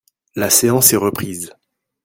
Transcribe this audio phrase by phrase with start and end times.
[0.35, 1.53] La séance est reprise.